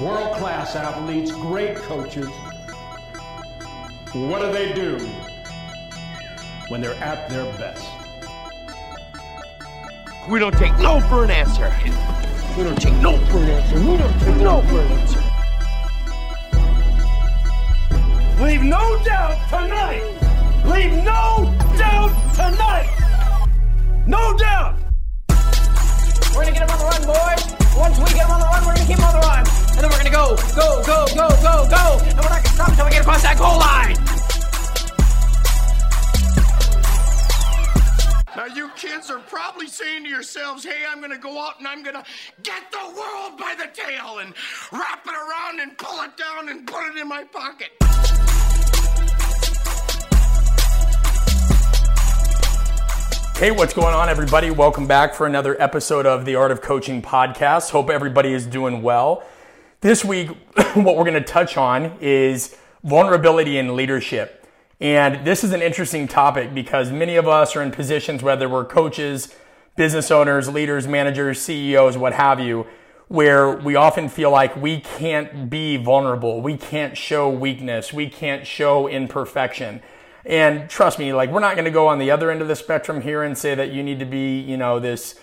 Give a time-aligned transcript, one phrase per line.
[0.00, 2.28] world class athletes, great coaches.
[4.12, 4.98] What do they do
[6.68, 7.84] when they're at their best?
[10.28, 11.74] We don't take no for an answer.
[12.56, 13.78] We don't take no for an answer.
[13.80, 15.22] We don't take no for an answer.
[18.42, 20.04] Leave no doubt tonight.
[20.64, 22.88] Leave no doubt tonight.
[24.06, 24.76] No doubt.
[26.34, 27.76] We're gonna get him on the run, boys.
[27.76, 29.57] Once we get him on the run, we're gonna keep him on the run.
[29.78, 31.98] And then we're gonna go, go, go, go, go, go.
[32.02, 33.94] And we're not gonna stop until we get across that goal line.
[38.34, 41.68] Now, you kids are probably saying to yourselves, hey, I'm going to go out and
[41.68, 42.04] I'm going to
[42.42, 44.34] get the world by the tail and
[44.72, 47.70] wrap it around and pull it down and put it in my pocket.
[53.36, 54.50] Hey, what's going on, everybody?
[54.50, 57.70] Welcome back for another episode of the Art of Coaching podcast.
[57.70, 59.22] Hope everybody is doing well.
[59.80, 60.30] This week,
[60.74, 64.44] what we're going to touch on is vulnerability in leadership.
[64.80, 68.64] And this is an interesting topic because many of us are in positions, whether we're
[68.64, 69.32] coaches,
[69.76, 72.66] business owners, leaders, managers, CEOs, what have you,
[73.06, 76.40] where we often feel like we can't be vulnerable.
[76.40, 77.92] We can't show weakness.
[77.92, 79.80] We can't show imperfection.
[80.26, 82.56] And trust me, like we're not going to go on the other end of the
[82.56, 85.20] spectrum here and say that you need to be, you know, this,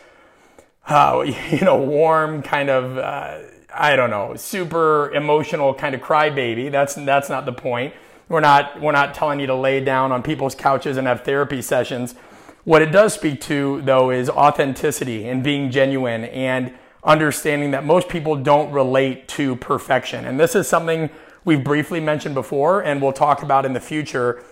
[0.87, 3.39] uh, you know, warm kind of, uh,
[3.75, 6.71] I don't know, super emotional kind of crybaby.
[6.71, 7.93] That's that's not the point.
[8.29, 11.61] We're not we're not telling you to lay down on people's couches and have therapy
[11.61, 12.15] sessions.
[12.63, 18.09] What it does speak to though is authenticity and being genuine and understanding that most
[18.09, 20.25] people don't relate to perfection.
[20.25, 21.09] And this is something
[21.43, 24.43] we've briefly mentioned before and we'll talk about in the future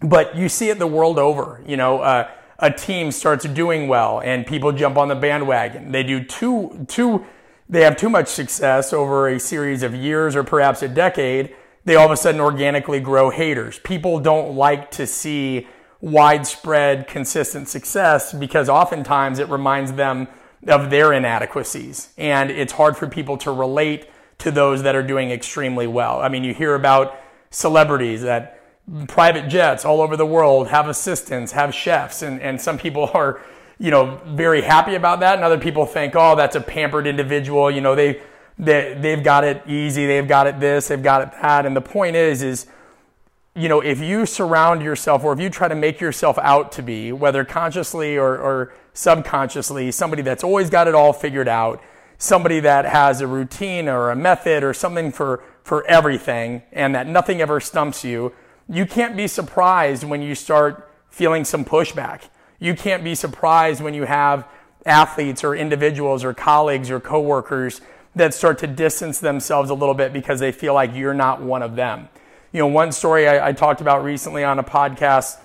[0.00, 1.62] but you see it the world over.
[1.66, 5.92] You know, uh, a team starts doing well and people jump on the bandwagon.
[5.92, 7.24] They do too, too,
[7.68, 11.54] they have too much success over a series of years or perhaps a decade.
[11.84, 13.78] They all of a sudden organically grow haters.
[13.80, 15.66] People don't like to see
[16.00, 20.28] widespread, consistent success because oftentimes it reminds them
[20.66, 22.12] of their inadequacies.
[22.16, 24.08] And it's hard for people to relate
[24.38, 26.20] to those that are doing extremely well.
[26.20, 27.18] I mean, you hear about
[27.50, 28.60] celebrities that
[29.08, 33.40] private jets all over the world, have assistants, have chefs, and, and some people are,
[33.78, 37.70] you know, very happy about that, and other people think, oh, that's a pampered individual.
[37.70, 38.20] You know, they,
[38.58, 41.64] they they've got it easy, they've got it this, they've got it that.
[41.64, 42.66] And the point is, is
[43.58, 46.82] you know, if you surround yourself or if you try to make yourself out to
[46.82, 51.82] be, whether consciously or, or subconsciously, somebody that's always got it all figured out,
[52.18, 57.08] somebody that has a routine or a method or something for, for everything, and that
[57.08, 58.32] nothing ever stumps you,
[58.68, 62.28] you can't be surprised when you start feeling some pushback.
[62.58, 64.46] You can't be surprised when you have
[64.84, 67.80] athletes or individuals or colleagues or coworkers
[68.14, 71.62] that start to distance themselves a little bit because they feel like you're not one
[71.62, 72.08] of them.
[72.52, 75.38] You know, one story I, I talked about recently on a podcast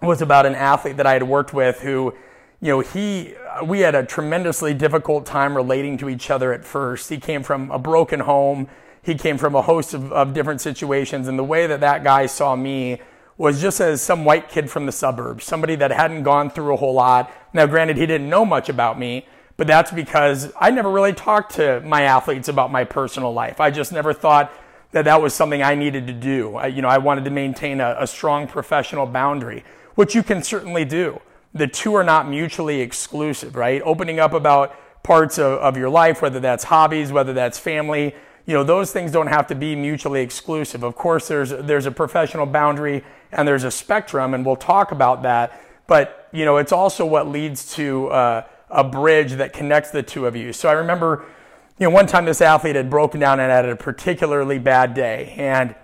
[0.00, 2.14] was about an athlete that I had worked with who,
[2.60, 3.34] you know, he,
[3.64, 7.10] we had a tremendously difficult time relating to each other at first.
[7.10, 8.68] He came from a broken home
[9.02, 11.28] he came from a host of, of different situations.
[11.28, 13.00] And the way that that guy saw me
[13.40, 16.76] was just as some white kid from the suburbs, somebody that hadn't gone through a
[16.76, 17.32] whole lot.
[17.54, 21.54] Now, granted, he didn't know much about me, but that's because I never really talked
[21.54, 23.58] to my athletes about my personal life.
[23.58, 24.52] I just never thought
[24.92, 26.56] that that was something I needed to do.
[26.56, 29.64] I, you know, I wanted to maintain a, a strong professional boundary,
[29.94, 31.22] which you can certainly do.
[31.54, 33.80] The two are not mutually exclusive, right?
[33.86, 38.14] Opening up about parts of, of your life, whether that's hobbies, whether that's family,
[38.44, 40.82] you know, those things don't have to be mutually exclusive.
[40.82, 43.02] Of course, there's, there's a professional boundary
[43.32, 45.60] and there's a spectrum, and we'll talk about that.
[45.86, 50.26] But, you know, it's also what leads to uh, a bridge that connects the two
[50.26, 50.52] of you.
[50.52, 51.24] So I remember,
[51.78, 55.34] you know, one time this athlete had broken down and had a particularly bad day.
[55.36, 55.74] And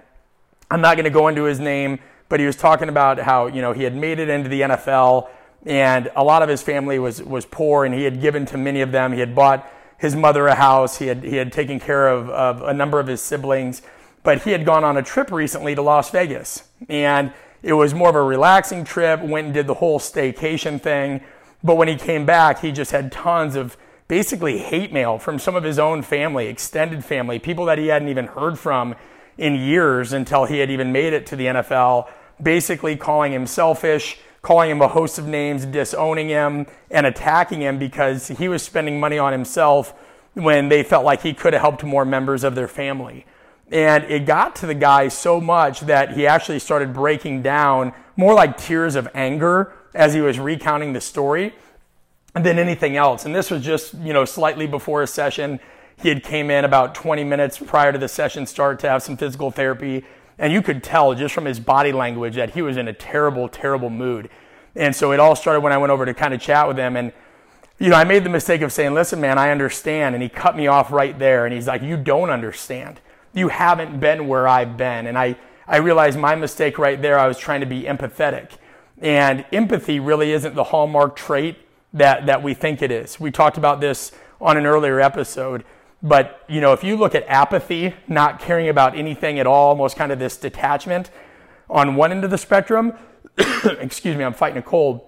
[0.70, 1.98] I'm not going to go into his name,
[2.28, 5.28] but he was talking about how, you know, he had made it into the NFL
[5.64, 8.80] and a lot of his family was, was poor and he had given to many
[8.80, 9.12] of them.
[9.12, 9.68] He had bought
[9.98, 10.98] his mother a house.
[10.98, 13.82] He had, he had taken care of, of a number of his siblings,
[14.22, 16.68] but he had gone on a trip recently to Las Vegas.
[16.88, 17.32] And
[17.62, 21.20] it was more of a relaxing trip, went and did the whole staycation thing.
[21.62, 23.76] But when he came back, he just had tons of
[24.08, 28.08] basically hate mail from some of his own family, extended family, people that he hadn't
[28.08, 28.94] even heard from
[29.36, 32.08] in years until he had even made it to the NFL,
[32.42, 37.78] basically calling him selfish, calling him a host of names, disowning him, and attacking him
[37.78, 39.92] because he was spending money on himself
[40.34, 43.26] when they felt like he could have helped more members of their family.
[43.70, 48.34] And it got to the guy so much that he actually started breaking down more
[48.34, 51.54] like tears of anger as he was recounting the story
[52.34, 53.24] than anything else.
[53.24, 55.58] And this was just, you know, slightly before a session.
[56.00, 59.16] he had came in about 20 minutes prior to the session start to have some
[59.16, 60.04] physical therapy.
[60.38, 63.48] And you could tell just from his body language that he was in a terrible,
[63.48, 64.28] terrible mood.
[64.74, 66.96] And so it all started when I went over to kind of chat with him.
[66.96, 67.12] And,
[67.78, 70.14] you know, I made the mistake of saying, listen, man, I understand.
[70.14, 71.46] And he cut me off right there.
[71.46, 73.00] And he's like, you don't understand.
[73.36, 75.06] You haven't been where I've been.
[75.06, 75.36] And I,
[75.68, 77.18] I realized my mistake right there.
[77.18, 78.52] I was trying to be empathetic.
[78.98, 81.58] And empathy really isn't the hallmark trait
[81.92, 83.20] that, that we think it is.
[83.20, 84.10] We talked about this
[84.40, 85.64] on an earlier episode.
[86.02, 89.96] But, you know, if you look at apathy, not caring about anything at all, almost
[89.96, 91.10] kind of this detachment
[91.68, 92.94] on one end of the spectrum,
[93.80, 95.02] excuse me, I'm fighting a cold.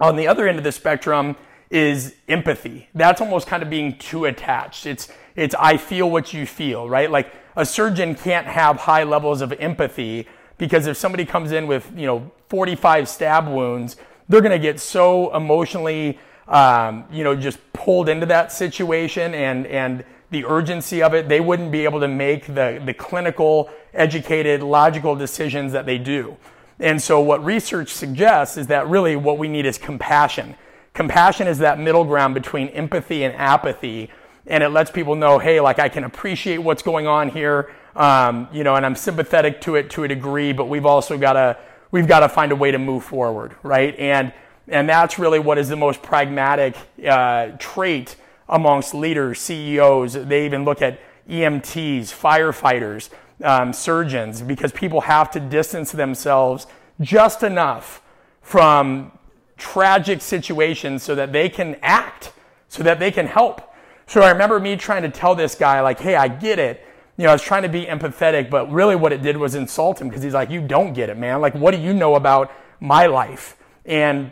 [0.00, 1.36] On the other end of the spectrum
[1.70, 2.88] is empathy.
[2.92, 4.84] That's almost kind of being too attached.
[4.84, 7.10] It's, it's I feel what you feel, right?
[7.10, 10.26] Like a surgeon can't have high levels of empathy
[10.58, 13.96] because if somebody comes in with, you know, 45 stab wounds,
[14.28, 16.18] they're going to get so emotionally
[16.48, 21.40] um, you know, just pulled into that situation and, and the urgency of it, they
[21.40, 26.36] wouldn't be able to make the, the clinical, educated, logical decisions that they do.
[26.80, 30.56] And so, what research suggests is that really what we need is compassion.
[30.94, 34.10] Compassion is that middle ground between empathy and apathy,
[34.46, 38.48] and it lets people know, hey, like I can appreciate what's going on here, um,
[38.52, 41.56] you know, and I'm sympathetic to it to a degree, but we've also got to
[41.90, 43.96] we've got to find a way to move forward, right?
[43.98, 44.32] And
[44.68, 48.16] and that's really what is the most pragmatic uh, trait
[48.48, 50.14] amongst leaders, CEOs.
[50.14, 53.10] They even look at EMTs, firefighters,
[53.42, 56.66] um, surgeons, because people have to distance themselves
[57.00, 58.02] just enough
[58.40, 59.12] from
[59.56, 62.32] tragic situations so that they can act,
[62.68, 63.71] so that they can help.
[64.12, 66.84] So I remember me trying to tell this guy, like, hey, I get it.
[67.16, 70.02] You know, I was trying to be empathetic, but really what it did was insult
[70.02, 71.40] him because he's like, you don't get it, man.
[71.40, 73.56] Like, what do you know about my life?
[73.86, 74.30] And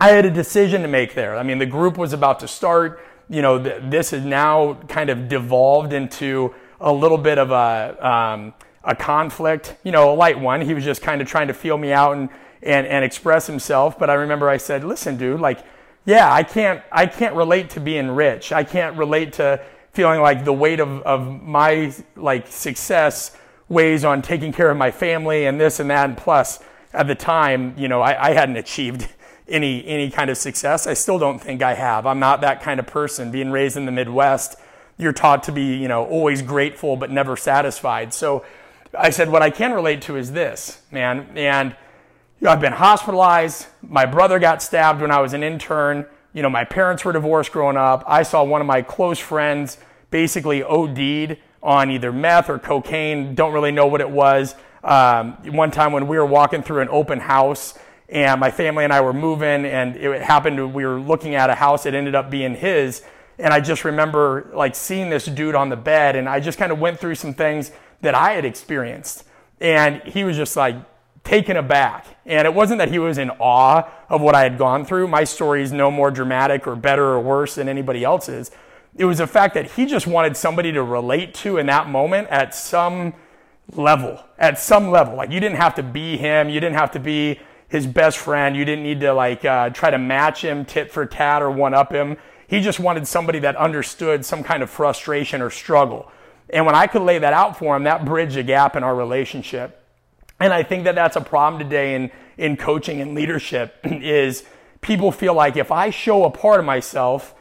[0.00, 1.36] I had a decision to make there.
[1.36, 3.04] I mean, the group was about to start.
[3.28, 7.98] You know, th- this has now kind of devolved into a little bit of a,
[8.00, 10.62] um, a conflict, you know, a light one.
[10.62, 12.30] He was just kind of trying to feel me out and,
[12.62, 13.98] and, and express himself.
[13.98, 15.58] But I remember I said, listen, dude, like,
[16.04, 18.52] yeah, I can't, I can't relate to being rich.
[18.52, 19.60] I can't relate to
[19.92, 23.36] feeling like the weight of, of my like success
[23.68, 26.08] weighs on taking care of my family and this and that.
[26.08, 26.60] And plus,
[26.92, 29.08] at the time, you know, I, I hadn't achieved
[29.48, 30.86] any any kind of success.
[30.86, 32.06] I still don't think I have.
[32.06, 33.30] I'm not that kind of person.
[33.30, 34.56] Being raised in the Midwest,
[34.96, 38.14] you're taught to be, you know, always grateful but never satisfied.
[38.14, 38.44] So
[38.96, 41.28] I said what I can relate to is this, man.
[41.36, 41.76] And
[42.40, 43.66] you know, I've been hospitalized.
[43.82, 46.06] My brother got stabbed when I was an intern.
[46.32, 48.02] You know, my parents were divorced growing up.
[48.06, 49.76] I saw one of my close friends
[50.10, 53.34] basically OD'd on either meth or cocaine.
[53.34, 54.54] Don't really know what it was.
[54.82, 57.78] Um, one time when we were walking through an open house,
[58.08, 60.74] and my family and I were moving, and it happened.
[60.74, 61.84] We were looking at a house.
[61.84, 63.02] It ended up being his,
[63.38, 66.72] and I just remember like seeing this dude on the bed, and I just kind
[66.72, 67.70] of went through some things
[68.00, 69.24] that I had experienced,
[69.60, 70.76] and he was just like
[71.30, 72.06] taken aback.
[72.26, 75.06] And it wasn't that he was in awe of what I had gone through.
[75.06, 78.50] My story is no more dramatic or better or worse than anybody else's.
[78.96, 82.26] It was the fact that he just wanted somebody to relate to in that moment
[82.30, 83.14] at some
[83.76, 85.14] level, at some level.
[85.14, 86.48] Like you didn't have to be him.
[86.48, 87.38] You didn't have to be
[87.68, 88.56] his best friend.
[88.56, 91.74] You didn't need to like uh, try to match him tit for tat or one
[91.74, 92.16] up him.
[92.48, 96.10] He just wanted somebody that understood some kind of frustration or struggle.
[96.52, 98.96] And when I could lay that out for him, that bridged a gap in our
[98.96, 99.79] relationship.
[100.40, 104.44] And I think that that's a problem today in, in coaching and leadership is
[104.80, 107.34] people feel like if I show a part of myself,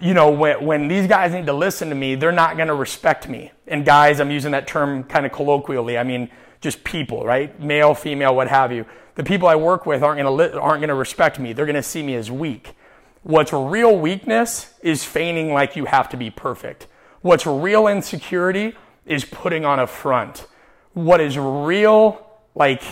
[0.00, 2.74] you know, when, when these guys need to listen to me, they're not going to
[2.74, 3.52] respect me.
[3.66, 5.96] And guys, I'm using that term kind of colloquially.
[5.96, 7.58] I mean, just people, right?
[7.60, 8.84] Male, female, what have you
[9.20, 11.52] the people I work with aren't going to aren't going to respect me.
[11.52, 12.74] They're going to see me as weak.
[13.22, 16.86] What's real weakness is feigning like you have to be perfect.
[17.20, 18.74] What's real insecurity
[19.04, 20.46] is putting on a front.
[21.04, 22.82] What is real like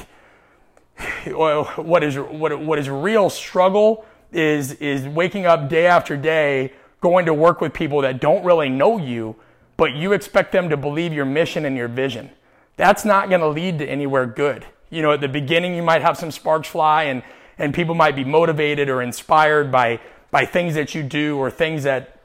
[1.26, 7.26] what is what what is real struggle is is waking up day after day going
[7.26, 9.36] to work with people that don't really know you,
[9.76, 12.30] but you expect them to believe your mission and your vision.
[12.76, 14.66] That's not going to lead to anywhere good.
[14.90, 17.22] You know, at the beginning, you might have some sparks fly and,
[17.58, 20.00] and people might be motivated or inspired by,
[20.30, 22.20] by things that you do or things that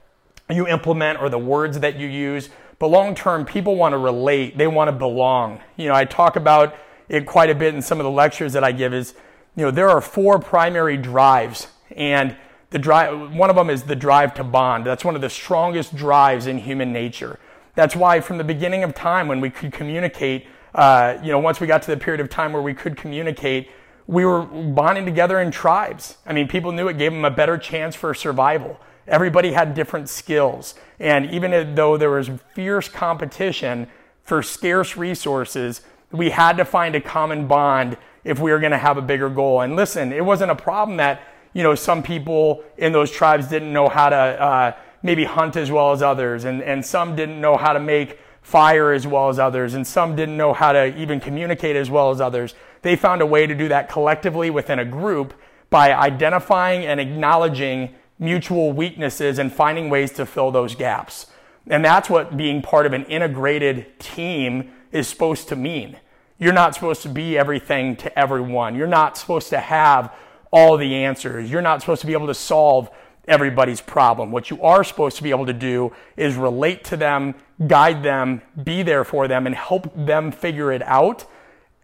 [0.50, 2.50] you implement or the words that you use.
[2.84, 4.58] But long term, people want to relate.
[4.58, 5.62] They want to belong.
[5.78, 6.76] You know, I talk about
[7.08, 9.14] it quite a bit in some of the lectures that I give is,
[9.56, 12.36] you know, there are four primary drives and
[12.72, 14.86] the drive, one of them is the drive to bond.
[14.86, 17.40] That's one of the strongest drives in human nature.
[17.76, 21.62] That's why from the beginning of time when we could communicate uh, you know, once
[21.62, 23.70] we got to the period of time where we could communicate,
[24.08, 26.18] we were bonding together in tribes.
[26.26, 28.78] I mean, people knew it gave them a better chance for survival.
[29.08, 30.76] Everybody had different skills.
[31.00, 33.88] And even though there was fierce competition
[34.24, 35.82] for scarce resources,
[36.12, 39.30] we had to find a common bond if we were going to have a bigger
[39.30, 39.62] goal.
[39.62, 41.22] And listen, it wasn't a problem that,
[41.54, 45.70] you know, some people in those tribes didn't know how to uh, maybe hunt as
[45.70, 49.38] well as others, and, and some didn't know how to make fire as well as
[49.38, 52.56] others, and some didn't know how to even communicate as well as others.
[52.82, 55.34] They found a way to do that collectively within a group
[55.70, 61.28] by identifying and acknowledging mutual weaknesses and finding ways to fill those gaps.
[61.68, 65.98] And that's what being part of an integrated team is supposed to mean.
[66.38, 68.76] You're not supposed to be everything to everyone.
[68.76, 70.14] You're not supposed to have
[70.52, 71.50] all the answers.
[71.50, 72.90] You're not supposed to be able to solve
[73.28, 74.32] everybody's problem.
[74.32, 77.36] What you are supposed to be able to do is relate to them,
[77.68, 81.26] guide them, be there for them, and help them figure it out.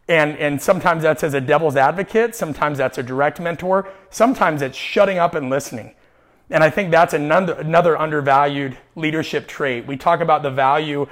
[0.08, 4.78] And, and sometimes that's as a devil's advocate, sometimes that's a direct mentor, sometimes it's
[4.78, 5.94] shutting up and listening.
[6.50, 9.86] And I think that's another, another undervalued leadership trait.
[9.86, 11.08] We talk about the value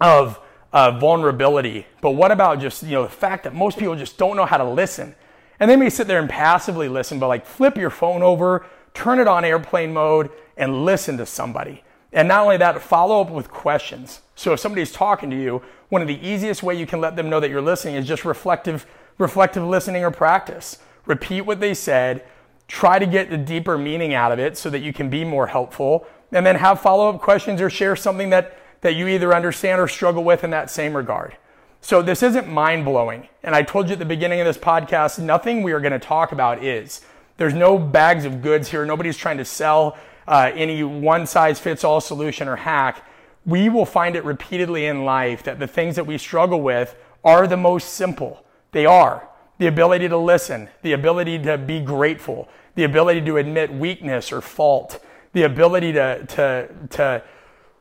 [0.00, 0.38] of
[0.72, 4.36] uh, vulnerability, but what about just you know the fact that most people just don't
[4.36, 5.14] know how to listen,
[5.60, 9.18] and they may sit there and passively listen, but like flip your phone over, turn
[9.18, 11.84] it on airplane mode, and listen to somebody.
[12.12, 14.20] And not only that, follow up with questions.
[14.34, 17.30] So if somebody's talking to you, one of the easiest way you can let them
[17.30, 18.86] know that you're listening is just reflective,
[19.18, 20.78] reflective listening or practice.
[21.06, 22.24] Repeat what they said,
[22.72, 25.46] try to get the deeper meaning out of it so that you can be more
[25.46, 29.86] helpful, and then have follow-up questions or share something that, that you either understand or
[29.86, 31.36] struggle with in that same regard.
[31.82, 33.28] So this isn't mind-blowing.
[33.42, 35.98] And I told you at the beginning of this podcast, nothing we are going to
[35.98, 37.02] talk about is.
[37.36, 38.86] There's no bags of goods here.
[38.86, 43.04] Nobody's trying to sell uh, any one size fits all solution or hack.
[43.44, 47.46] We will find it repeatedly in life that the things that we struggle with are
[47.46, 48.46] the most simple.
[48.70, 53.72] They are the ability to listen, the ability to be grateful, the ability to admit
[53.72, 57.22] weakness or fault, the ability to, to, to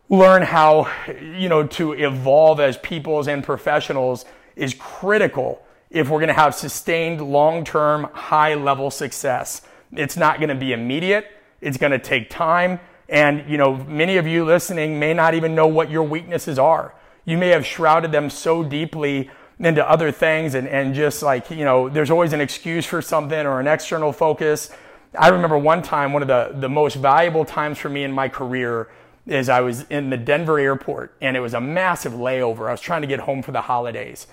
[0.09, 6.27] learn how, you know, to evolve as peoples and professionals is critical if we're going
[6.27, 9.61] to have sustained long-term high level success.
[9.93, 11.27] It's not going to be immediate.
[11.59, 12.79] It's going to take time.
[13.09, 16.95] And, you know, many of you listening may not even know what your weaknesses are.
[17.25, 19.29] You may have shrouded them so deeply
[19.59, 23.45] into other things and, and just like, you know, there's always an excuse for something
[23.45, 24.71] or an external focus.
[25.17, 28.29] I remember one time, one of the, the most valuable times for me in my
[28.29, 28.89] career
[29.27, 32.67] is I was in the Denver airport and it was a massive layover.
[32.67, 34.27] I was trying to get home for the holidays.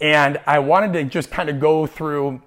[0.00, 2.42] And I wanted to just kind of go through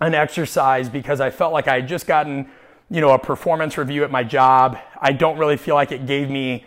[0.00, 2.48] an exercise because I felt like I had just gotten,
[2.88, 4.78] you know, a performance review at my job.
[5.00, 6.64] I don't really feel like it gave me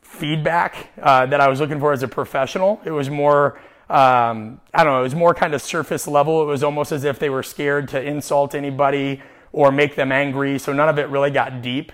[0.00, 2.80] feedback uh, that I was looking for as a professional.
[2.84, 6.42] It was more um, I don't know, it was more kind of surface level.
[6.42, 9.20] It was almost as if they were scared to insult anybody
[9.52, 10.58] or make them angry.
[10.58, 11.92] So none of it really got deep.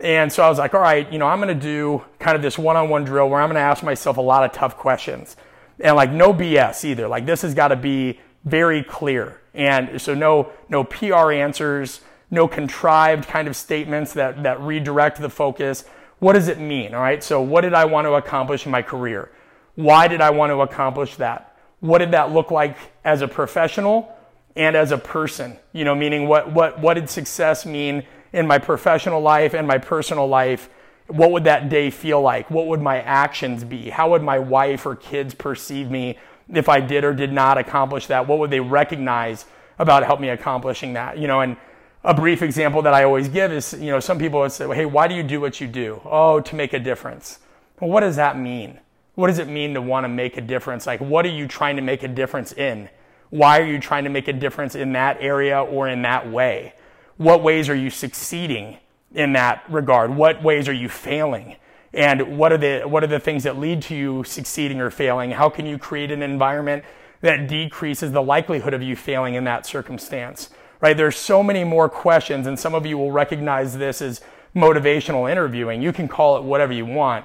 [0.00, 2.42] And so I was like, all right, you know, I'm going to do kind of
[2.42, 4.76] this one on one drill where I'm going to ask myself a lot of tough
[4.76, 5.36] questions.
[5.80, 7.08] And like no BS either.
[7.08, 9.40] Like this has got to be very clear.
[9.54, 12.00] And so no, no PR answers,
[12.30, 15.84] no contrived kind of statements that, that redirect the focus.
[16.20, 16.94] What does it mean?
[16.94, 17.22] All right.
[17.22, 19.32] So what did I want to accomplish in my career?
[19.74, 21.56] Why did I want to accomplish that?
[21.80, 24.14] What did that look like as a professional
[24.58, 25.56] and as a person?
[25.72, 29.78] You know, meaning what, what, what did success mean in my professional life and my
[29.78, 30.68] personal life?
[31.06, 32.50] What would that day feel like?
[32.50, 33.88] What would my actions be?
[33.88, 36.18] How would my wife or kids perceive me
[36.52, 38.28] if I did or did not accomplish that?
[38.28, 39.46] What would they recognize
[39.78, 41.16] about help me accomplishing that?
[41.16, 41.56] You know, and
[42.04, 44.84] a brief example that I always give is, you know, some people would say, hey,
[44.84, 46.02] why do you do what you do?
[46.04, 47.38] Oh, to make a difference.
[47.80, 48.80] Well, what does that mean?
[49.18, 50.86] what does it mean to want to make a difference?
[50.86, 52.88] Like, what are you trying to make a difference in?
[53.30, 56.74] Why are you trying to make a difference in that area or in that way?
[57.16, 58.78] What ways are you succeeding
[59.14, 60.14] in that regard?
[60.14, 61.56] What ways are you failing?
[61.92, 65.32] And what are the, what are the things that lead to you succeeding or failing?
[65.32, 66.84] How can you create an environment
[67.20, 70.50] that decreases the likelihood of you failing in that circumstance?
[70.80, 70.96] Right?
[70.96, 74.20] There's so many more questions, and some of you will recognize this as
[74.54, 75.82] motivational interviewing.
[75.82, 77.24] You can call it whatever you want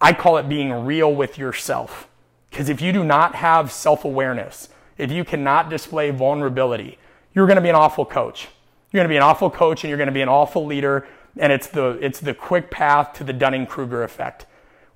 [0.00, 2.08] I call it being real with yourself.
[2.50, 6.98] Because if you do not have self awareness, if you cannot display vulnerability,
[7.32, 8.48] you're going to be an awful coach.
[8.90, 11.06] You're going to be an awful coach and you're going to be an awful leader.
[11.36, 14.46] And it's the, it's the quick path to the Dunning Kruger effect,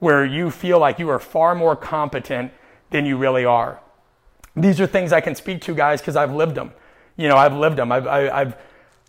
[0.01, 2.53] where you feel like you are far more competent
[2.91, 3.81] than you really are.
[4.57, 6.73] These are things I can speak to, guys, because I've lived them.
[7.17, 7.93] You know, I've lived them.
[7.93, 8.59] I've, I, have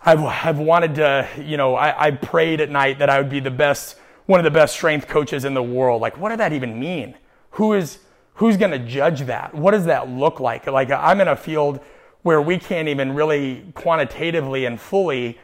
[0.06, 3.40] I've, I've wanted to, you know, I, I prayed at night that I would be
[3.40, 6.02] the best one of the best strength coaches in the world.
[6.02, 7.16] Like, what did that even mean?
[7.52, 8.00] Who is,
[8.36, 9.54] who's going to judge that?
[9.54, 10.68] What does that look like?
[10.68, 11.80] Like, I'm in a field
[12.24, 15.38] where we can't even really quantitatively and fully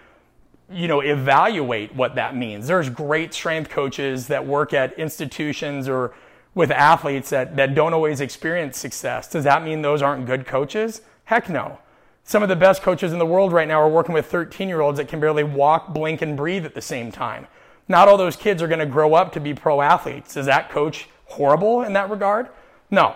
[0.72, 2.68] you know, evaluate what that means.
[2.68, 6.14] There's great strength coaches that work at institutions or
[6.54, 9.30] with athletes that, that don't always experience success.
[9.30, 11.02] Does that mean those aren't good coaches?
[11.26, 11.80] Heck no.
[12.24, 14.82] Some of the best coaches in the world right now are working with 13 year
[14.82, 17.48] olds that can barely walk, blink, and breathe at the same time.
[17.88, 20.38] Not all those kids are going to grow up to be pro athletes.
[20.38, 22.50] Is that coach horrible in that regard?
[22.92, 23.16] No.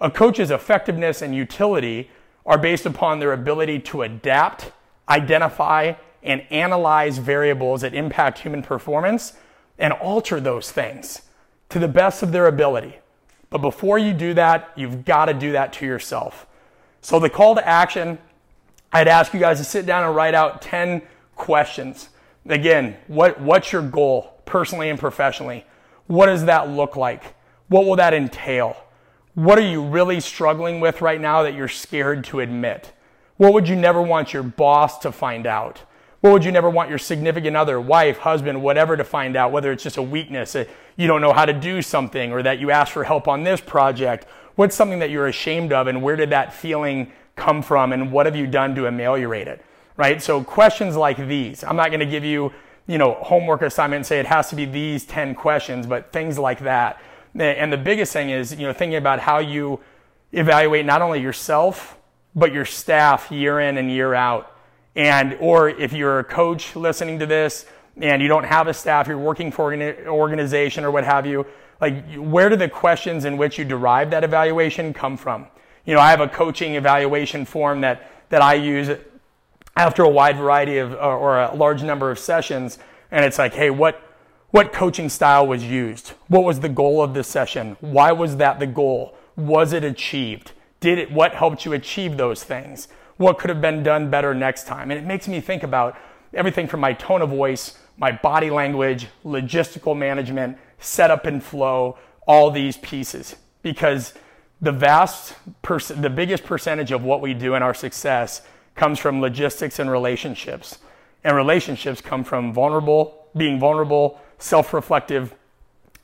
[0.00, 2.10] A coach's effectiveness and utility
[2.44, 4.72] are based upon their ability to adapt,
[5.08, 9.34] identify, and analyze variables that impact human performance
[9.78, 11.22] and alter those things
[11.68, 12.96] to the best of their ability.
[13.50, 16.46] But before you do that, you've got to do that to yourself.
[17.00, 18.18] So, the call to action
[18.92, 21.02] I'd ask you guys to sit down and write out 10
[21.34, 22.08] questions.
[22.46, 25.66] Again, what, what's your goal personally and professionally?
[26.06, 27.34] What does that look like?
[27.68, 28.76] What will that entail?
[29.36, 32.94] What are you really struggling with right now that you're scared to admit?
[33.36, 35.82] What would you never want your boss to find out?
[36.22, 39.52] What would you never want your significant other, wife, husband, whatever to find out?
[39.52, 40.56] Whether it's just a weakness,
[40.96, 43.60] you don't know how to do something, or that you ask for help on this
[43.60, 44.24] project.
[44.54, 48.24] What's something that you're ashamed of, and where did that feeling come from, and what
[48.24, 49.62] have you done to ameliorate it?
[49.98, 50.22] Right?
[50.22, 51.62] So questions like these.
[51.62, 52.54] I'm not going to give you,
[52.86, 56.38] you know, homework assignment and say it has to be these 10 questions, but things
[56.38, 57.02] like that.
[57.38, 59.80] And the biggest thing is, you know, thinking about how you
[60.32, 61.98] evaluate not only yourself,
[62.34, 64.52] but your staff year in and year out.
[64.94, 67.66] And, or if you're a coach listening to this
[67.96, 71.46] and you don't have a staff, you're working for an organization or what have you,
[71.80, 75.46] like where do the questions in which you derive that evaluation come from?
[75.84, 78.90] You know, I have a coaching evaluation form that, that I use
[79.76, 82.78] after a wide variety of, or a large number of sessions.
[83.10, 84.02] And it's like, hey, what,
[84.56, 86.14] what coaching style was used?
[86.28, 87.76] What was the goal of this session?
[87.80, 89.14] Why was that the goal?
[89.36, 90.52] Was it achieved?
[90.80, 92.88] Did it, what helped you achieve those things?
[93.18, 94.90] What could have been done better next time?
[94.90, 95.98] And it makes me think about
[96.32, 102.50] everything from my tone of voice, my body language, logistical management, setup and flow, all
[102.50, 103.36] these pieces.
[103.60, 104.14] Because
[104.62, 105.34] the vast,
[105.64, 108.40] the biggest percentage of what we do in our success
[108.74, 110.78] comes from logistics and relationships.
[111.24, 115.34] And relationships come from vulnerable, being vulnerable, self reflective,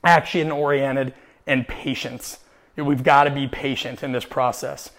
[0.04, 1.14] action oriented,
[1.46, 2.38] and patience.
[2.76, 4.90] We've got to be patient in this process.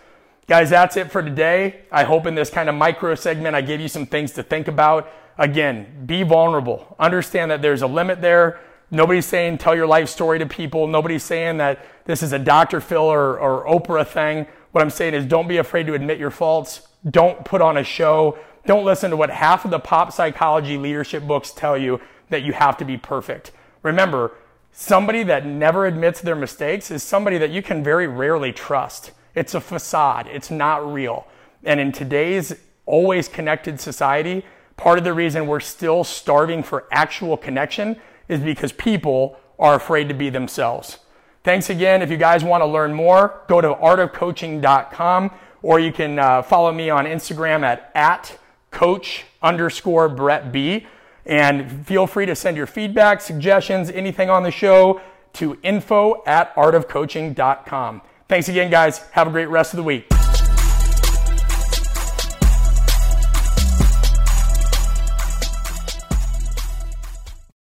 [0.47, 1.81] Guys, that's it for today.
[1.91, 4.67] I hope in this kind of micro segment, I gave you some things to think
[4.67, 5.09] about.
[5.37, 6.95] Again, be vulnerable.
[6.99, 8.59] Understand that there's a limit there.
[8.91, 10.85] Nobody's saying tell your life story to people.
[10.85, 12.79] Nobody's saying that this is a Dr.
[12.79, 14.45] Phil or, or Oprah thing.
[14.71, 16.87] What I'm saying is don't be afraid to admit your faults.
[17.09, 18.37] Don't put on a show.
[18.65, 22.53] Don't listen to what half of the pop psychology leadership books tell you that you
[22.53, 23.51] have to be perfect.
[23.81, 24.31] Remember,
[24.71, 29.11] somebody that never admits their mistakes is somebody that you can very rarely trust.
[29.35, 31.27] It's a facade, it's not real.
[31.63, 32.55] And in today's
[32.85, 34.45] always connected society,
[34.77, 40.07] part of the reason we're still starving for actual connection is because people are afraid
[40.09, 40.99] to be themselves.
[41.43, 42.01] Thanks again.
[42.01, 45.31] If you guys want to learn more, go to artofcoaching.com
[45.61, 48.37] or you can uh, follow me on Instagram at, at
[48.71, 50.87] coach underscore Brett B.
[51.25, 55.01] And feel free to send your feedback, suggestions, anything on the show
[55.33, 58.01] to info at artofcoaching.com.
[58.27, 58.99] Thanks again, guys.
[59.11, 60.07] Have a great rest of the week.